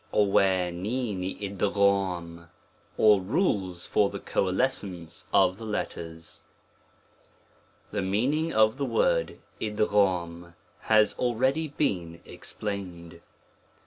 III. 0.15 1.31
Or 2.97 3.21
Rules 3.21 3.85
for 3.85 4.09
the 4.09 4.19
coalescence 4.19 5.25
of 5.31 5.57
the 5.59 5.63
letters,, 5.63 6.41
* 6.41 6.41
o 7.93 7.97
THE 7.97 8.01
meaning 8.01 8.51
of 8.51 8.77
the 8.77 8.85
word 8.85 9.27
^ 9.27 9.37
U 9.63 9.71
^ 9.71 10.47
f 10.47 10.53
has 10.79 11.13
already' 11.19 11.67
been 11.67 12.19
explained. 12.25 13.21